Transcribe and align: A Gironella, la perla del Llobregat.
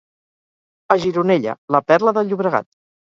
A 0.95 0.95
Gironella, 1.03 1.53
la 1.75 1.83
perla 1.91 2.15
del 2.19 2.33
Llobregat. 2.33 2.67